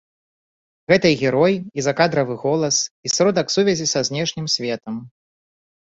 [0.91, 4.95] Гэта і герой, і закадравы голас, і сродак сувязі са знешнім светам.